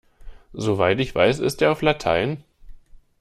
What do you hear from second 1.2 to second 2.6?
ist er auf Latein.